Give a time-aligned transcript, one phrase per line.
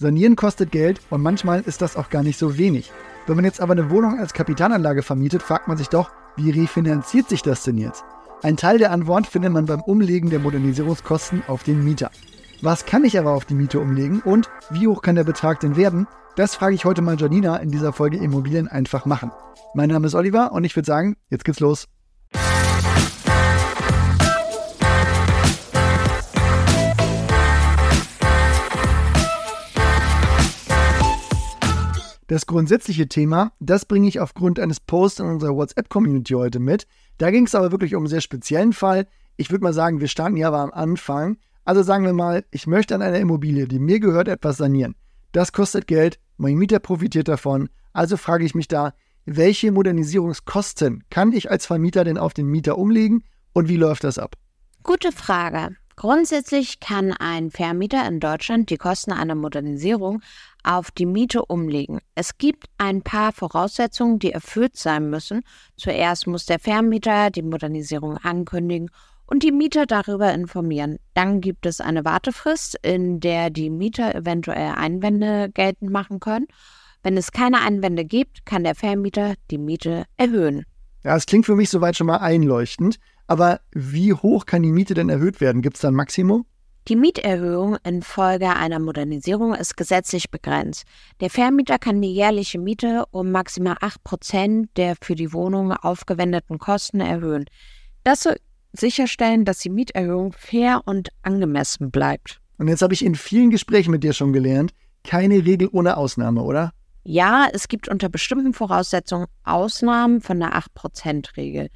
[0.00, 2.92] Sanieren kostet Geld und manchmal ist das auch gar nicht so wenig.
[3.26, 7.28] Wenn man jetzt aber eine Wohnung als Kapitalanlage vermietet, fragt man sich doch, wie refinanziert
[7.28, 8.04] sich das denn jetzt?
[8.42, 12.12] Ein Teil der Antwort findet man beim Umlegen der Modernisierungskosten auf den Mieter.
[12.62, 15.74] Was kann ich aber auf die Miete umlegen und wie hoch kann der Betrag denn
[15.74, 16.06] werden?
[16.36, 19.32] Das frage ich heute mal Janina in dieser Folge Immobilien einfach machen.
[19.74, 21.88] Mein Name ist Oliver und ich würde sagen, jetzt geht's los.
[32.28, 36.86] Das grundsätzliche Thema, das bringe ich aufgrund eines Posts in unserer WhatsApp-Community heute mit.
[37.16, 39.06] Da ging es aber wirklich um einen sehr speziellen Fall.
[39.38, 41.38] Ich würde mal sagen, wir starten ja aber am Anfang.
[41.64, 44.94] Also sagen wir mal, ich möchte an einer Immobilie, die mir gehört, etwas sanieren.
[45.32, 47.70] Das kostet Geld, mein Mieter profitiert davon.
[47.94, 48.92] Also frage ich mich da,
[49.24, 53.24] welche Modernisierungskosten kann ich als Vermieter denn auf den Mieter umlegen
[53.54, 54.36] und wie läuft das ab?
[54.82, 55.76] Gute Frage.
[55.98, 60.22] Grundsätzlich kann ein Vermieter in Deutschland die Kosten einer Modernisierung
[60.62, 61.98] auf die Miete umlegen.
[62.14, 65.42] Es gibt ein paar Voraussetzungen, die erfüllt sein müssen.
[65.76, 68.90] Zuerst muss der Vermieter die Modernisierung ankündigen
[69.26, 71.00] und die Mieter darüber informieren.
[71.14, 76.46] Dann gibt es eine Wartefrist, in der die Mieter eventuell Einwände geltend machen können.
[77.02, 80.64] Wenn es keine Einwände gibt, kann der Vermieter die Miete erhöhen.
[81.02, 83.00] Ja, es klingt für mich soweit schon mal einleuchtend.
[83.28, 85.62] Aber wie hoch kann die Miete denn erhöht werden?
[85.62, 86.44] Gibt es da ein Maximum?
[86.88, 90.84] Die Mieterhöhung infolge einer Modernisierung ist gesetzlich begrenzt.
[91.20, 97.00] Der Vermieter kann die jährliche Miete um maximal 8% der für die Wohnung aufgewendeten Kosten
[97.00, 97.44] erhöhen.
[98.04, 98.36] Das soll
[98.72, 102.40] sicherstellen, dass die Mieterhöhung fair und angemessen bleibt.
[102.56, 104.72] Und jetzt habe ich in vielen Gesprächen mit dir schon gelernt,
[105.04, 106.72] keine Regel ohne Ausnahme, oder?
[107.04, 111.68] Ja, es gibt unter bestimmten Voraussetzungen Ausnahmen von der 8%-Regel.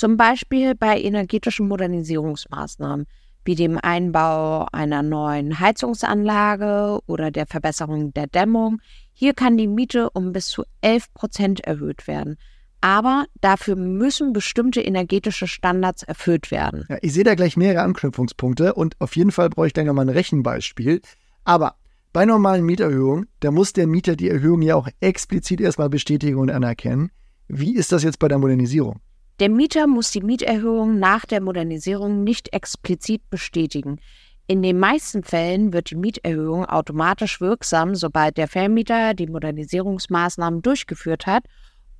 [0.00, 3.06] Zum Beispiel bei energetischen Modernisierungsmaßnahmen
[3.44, 8.80] wie dem Einbau einer neuen Heizungsanlage oder der Verbesserung der Dämmung.
[9.12, 12.38] Hier kann die Miete um bis zu 11 Prozent erhöht werden.
[12.80, 16.86] Aber dafür müssen bestimmte energetische Standards erfüllt werden.
[16.88, 20.06] Ja, ich sehe da gleich mehrere Anknüpfungspunkte und auf jeden Fall brauche ich da nochmal
[20.06, 21.02] ein Rechenbeispiel.
[21.44, 21.74] Aber
[22.14, 26.50] bei normalen Mieterhöhungen, da muss der Mieter die Erhöhung ja auch explizit erstmal bestätigen und
[26.50, 27.10] anerkennen.
[27.48, 28.98] Wie ist das jetzt bei der Modernisierung?
[29.40, 33.98] Der Mieter muss die Mieterhöhung nach der Modernisierung nicht explizit bestätigen.
[34.46, 41.26] In den meisten Fällen wird die Mieterhöhung automatisch wirksam, sobald der Vermieter die Modernisierungsmaßnahmen durchgeführt
[41.26, 41.44] hat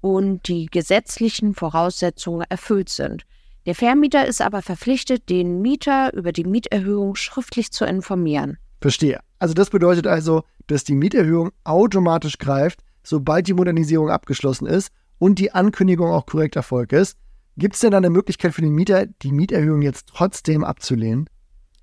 [0.03, 3.23] und die gesetzlichen Voraussetzungen erfüllt sind.
[3.65, 8.59] Der Vermieter ist aber verpflichtet, den Mieter über die Mieterhöhung schriftlich zu informieren.
[8.83, 9.21] Verstehe.
[9.39, 15.39] Also das bedeutet also, dass die Mieterhöhung automatisch greift, sobald die Modernisierung abgeschlossen ist und
[15.39, 17.17] die Ankündigung auch korrekt erfolgt ist.
[17.57, 21.29] Gibt es denn da eine Möglichkeit für den Mieter, die Mieterhöhung jetzt trotzdem abzulehnen?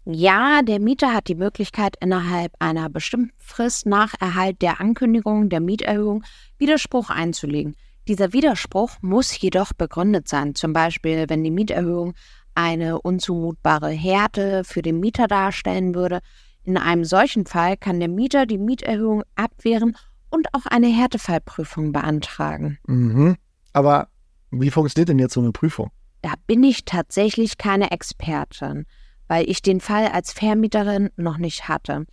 [0.05, 5.59] Ja, der Mieter hat die Möglichkeit, innerhalb einer bestimmten Frist nach Erhalt der Ankündigung der
[5.59, 6.23] Mieterhöhung
[6.57, 7.75] Widerspruch einzulegen.
[8.07, 12.13] Dieser Widerspruch muss jedoch begründet sein, zum Beispiel wenn die Mieterhöhung
[12.55, 16.21] eine unzumutbare Härte für den Mieter darstellen würde.
[16.63, 19.97] In einem solchen Fall kann der Mieter die Mieterhöhung abwehren
[20.29, 22.79] und auch eine Härtefallprüfung beantragen.
[22.87, 23.35] Mhm.
[23.73, 24.07] Aber
[24.51, 25.91] wie funktioniert denn jetzt so eine Prüfung?
[26.21, 28.85] Da bin ich tatsächlich keine Expertin,
[29.27, 32.05] weil ich den Fall als Vermieterin noch nicht hatte.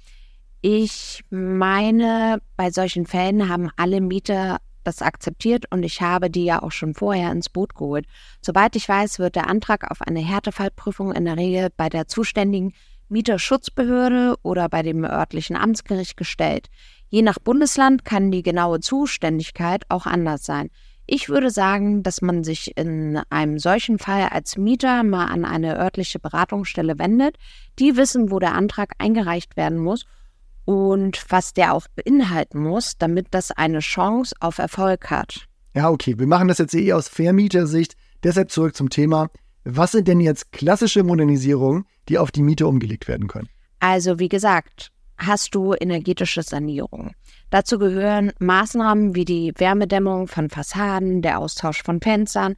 [0.61, 6.63] Ich meine, bei solchen Fällen haben alle Mieter das akzeptiert und ich habe die ja
[6.63, 8.07] auch schon vorher ins Boot geholt.
[8.41, 12.73] Soweit ich weiß, wird der Antrag auf eine Härtefallprüfung in der Regel bei der zuständigen
[13.09, 16.69] Mieterschutzbehörde oder bei dem örtlichen Amtsgericht gestellt.
[17.09, 20.71] Je nach Bundesland kann die genaue Zuständigkeit auch anders sein.
[21.07, 25.79] Ich würde sagen, dass man sich in einem solchen Fall als Mieter mal an eine
[25.79, 27.37] örtliche Beratungsstelle wendet.
[27.79, 30.07] Die wissen, wo der Antrag eingereicht werden muss
[30.65, 35.47] und was der auch beinhalten muss, damit das eine Chance auf Erfolg hat.
[35.75, 37.97] Ja, okay, wir machen das jetzt eh aus Vermietersicht.
[38.23, 39.29] Deshalb zurück zum Thema.
[39.65, 43.49] Was sind denn jetzt klassische Modernisierungen, die auf die Miete umgelegt werden können?
[43.81, 47.13] Also, wie gesagt, hast du energetische Sanierung.
[47.51, 52.57] Dazu gehören Maßnahmen wie die Wärmedämmung von Fassaden, der Austausch von Fenstern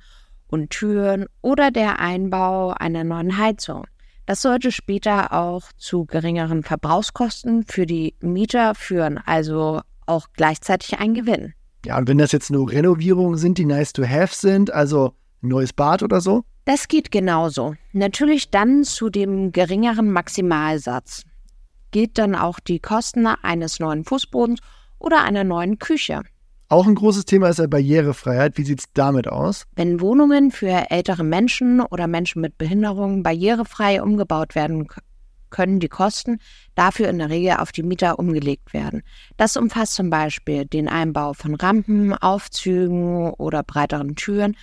[0.48, 3.84] und Türen oder der Einbau einer neuen Heizung.
[4.26, 11.14] Das sollte später auch zu geringeren Verbrauchskosten für die Mieter führen, also auch gleichzeitig ein
[11.14, 11.54] Gewinn.
[11.84, 15.48] Ja, und wenn das jetzt nur Renovierungen sind, die nice to have sind, also ein
[15.48, 16.42] neues Bad oder so?
[16.64, 17.76] Das geht genauso.
[17.92, 21.22] Natürlich dann zu dem geringeren Maximalsatz
[21.96, 24.60] gilt dann auch die Kosten eines neuen Fußbodens
[24.98, 26.20] oder einer neuen Küche.
[26.68, 28.58] Auch ein großes Thema ist ja Barrierefreiheit.
[28.58, 29.64] Wie sieht es damit aus?
[29.76, 34.88] Wenn Wohnungen für ältere Menschen oder Menschen mit Behinderungen barrierefrei umgebaut werden
[35.48, 36.38] können die Kosten
[36.74, 39.02] dafür in der Regel auf die Mieter umgelegt werden.
[39.38, 44.54] Das umfasst zum Beispiel den Einbau von Rampen, Aufzügen oder breiteren Türen.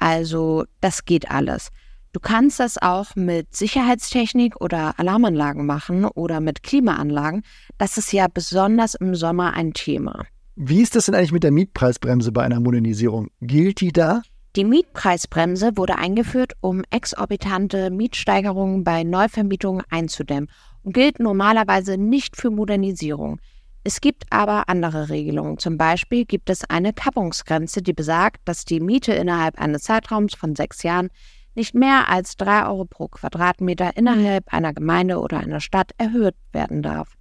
[0.00, 1.70] Also das geht alles.
[2.12, 7.42] Du kannst das auch mit Sicherheitstechnik oder Alarmanlagen machen oder mit Klimaanlagen.
[7.78, 10.24] Das ist ja besonders im Sommer ein Thema.
[10.56, 13.28] Wie ist das denn eigentlich mit der Mietpreisbremse bei einer Modernisierung?
[13.40, 14.22] Gilt die da?
[14.56, 20.50] Die Mietpreisbremse wurde eingeführt, um exorbitante Mietsteigerungen bei Neuvermietungen einzudämmen
[20.82, 23.38] und gilt normalerweise nicht für Modernisierung.
[23.84, 25.58] Es gibt aber andere Regelungen.
[25.58, 30.56] Zum Beispiel gibt es eine Kappungsgrenze, die besagt, dass die Miete innerhalb eines Zeitraums von
[30.56, 31.10] sechs Jahren
[31.54, 36.82] nicht mehr als 3 Euro pro Quadratmeter innerhalb einer Gemeinde oder einer Stadt erhöht werden
[36.82, 37.14] darf.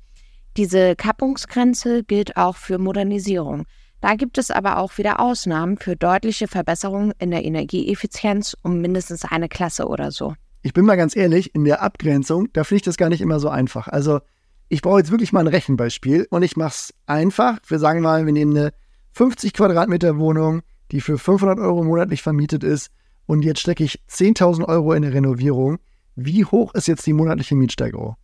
[0.57, 3.65] Diese Kappungsgrenze gilt auch für Modernisierung.
[4.01, 9.25] Da gibt es aber auch wieder Ausnahmen für deutliche Verbesserungen in der Energieeffizienz um mindestens
[9.25, 10.33] eine Klasse oder so.
[10.61, 13.39] Ich bin mal ganz ehrlich, in der Abgrenzung, da finde ich das gar nicht immer
[13.39, 13.87] so einfach.
[13.87, 14.19] Also,
[14.67, 17.59] ich brauche jetzt wirklich mal ein Rechenbeispiel und ich mache es einfach.
[17.67, 18.71] Wir sagen mal, wir nehmen eine
[19.13, 20.61] 50 Quadratmeter Wohnung,
[20.91, 22.91] die für 500 Euro monatlich vermietet ist
[23.29, 25.77] und jetzt stecke ich 10.000 Euro in eine Renovierung.
[26.15, 28.15] Wie hoch ist jetzt die monatliche Mietsteigerung?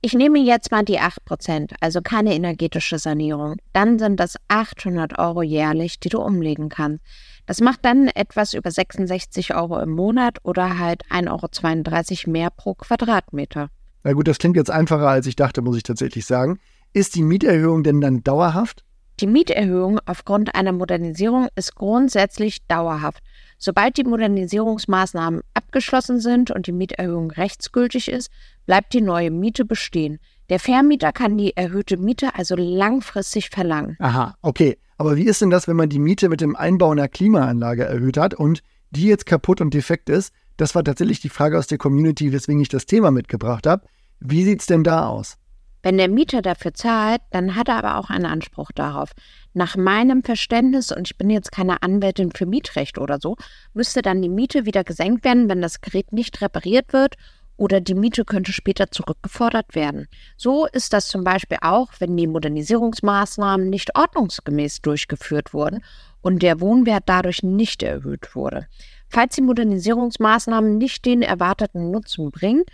[0.00, 3.56] Ich nehme jetzt mal die 8%, also keine energetische Sanierung.
[3.72, 7.02] Dann sind das 800 Euro jährlich, die du umlegen kannst.
[7.46, 12.74] Das macht dann etwas über 66 Euro im Monat oder halt 1,32 Euro mehr pro
[12.74, 13.70] Quadratmeter.
[14.04, 16.60] Na gut, das klingt jetzt einfacher, als ich dachte, muss ich tatsächlich sagen.
[16.92, 18.84] Ist die Mieterhöhung denn dann dauerhaft?
[19.20, 23.22] Die Mieterhöhung aufgrund einer Modernisierung ist grundsätzlich dauerhaft.
[23.64, 28.30] Sobald die Modernisierungsmaßnahmen abgeschlossen sind und die Mieterhöhung rechtsgültig ist,
[28.66, 30.18] bleibt die neue Miete bestehen.
[30.50, 33.96] Der Vermieter kann die erhöhte Miete also langfristig verlangen.
[34.00, 34.76] Aha, okay.
[34.98, 38.18] Aber wie ist denn das, wenn man die Miete mit dem Einbau einer Klimaanlage erhöht
[38.18, 40.34] hat und die jetzt kaputt und defekt ist?
[40.58, 43.86] Das war tatsächlich die Frage aus der Community, weswegen ich das Thema mitgebracht habe.
[44.20, 45.38] Wie sieht es denn da aus?
[45.84, 49.10] Wenn der Mieter dafür zahlt, dann hat er aber auch einen Anspruch darauf.
[49.52, 53.36] Nach meinem Verständnis, und ich bin jetzt keine Anwältin für Mietrecht oder so,
[53.74, 57.16] müsste dann die Miete wieder gesenkt werden, wenn das Gerät nicht repariert wird
[57.58, 60.08] oder die Miete könnte später zurückgefordert werden.
[60.38, 65.84] So ist das zum Beispiel auch, wenn die Modernisierungsmaßnahmen nicht ordnungsgemäß durchgeführt wurden
[66.22, 68.68] und der Wohnwert dadurch nicht erhöht wurde.
[69.10, 72.64] Falls die Modernisierungsmaßnahmen nicht den erwarteten Nutzen bringen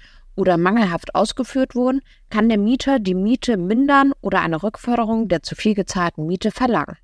[0.40, 2.00] oder mangelhaft ausgeführt wurden,
[2.30, 6.96] kann der Mieter die Miete mindern oder eine Rückforderung der zu viel gezahlten Miete verlangen.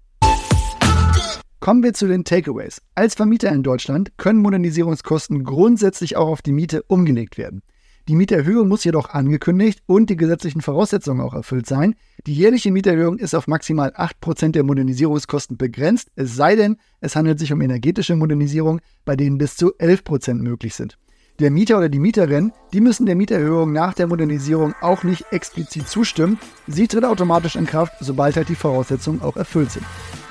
[1.61, 2.83] Kommen wir zu den Takeaways.
[2.95, 7.63] Als Vermieter in Deutschland können Modernisierungskosten grundsätzlich auch auf die Miete umgelegt werden.
[8.09, 11.97] Die Mieterhöhung muss jedoch angekündigt und die gesetzlichen Voraussetzungen auch erfüllt sein.
[12.25, 17.41] Die jährliche Mieterhöhung ist auf maximal 8% der Modernisierungskosten begrenzt, es sei denn, es handelt
[17.41, 20.99] sich um energetische Modernisierung, bei denen bis zu 11% möglich sind.
[21.39, 25.87] Der Mieter oder die Mieterin, die müssen der Mieterhöhung nach der Modernisierung auch nicht explizit
[25.87, 26.39] zustimmen.
[26.67, 29.85] Sie tritt automatisch in Kraft, sobald halt die Voraussetzungen auch erfüllt sind.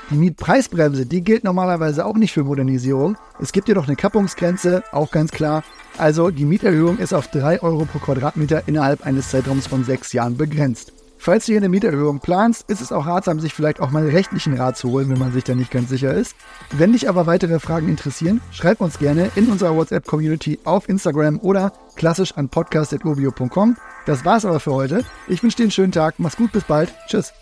[0.10, 3.18] Die Mietpreisbremse, die gilt normalerweise auch nicht für Modernisierung.
[3.40, 5.64] Es gibt jedoch eine Kappungsgrenze, auch ganz klar.
[6.00, 10.38] Also die Mieterhöhung ist auf 3 Euro pro Quadratmeter innerhalb eines Zeitraums von sechs Jahren
[10.38, 10.92] begrenzt.
[11.26, 14.54] Falls du hier eine Mieterhöhung planst, ist es auch ratsam, sich vielleicht auch mal rechtlichen
[14.54, 16.36] Rat zu holen, wenn man sich da nicht ganz sicher ist.
[16.70, 21.74] Wenn dich aber weitere Fragen interessieren, schreib uns gerne in unserer WhatsApp-Community auf Instagram oder
[21.96, 23.76] klassisch an podcast.urbio.com.
[24.06, 25.04] Das war's aber für heute.
[25.28, 26.14] Ich wünsche dir einen schönen Tag.
[26.20, 26.94] Mach's gut, bis bald.
[27.08, 27.34] Tschüss.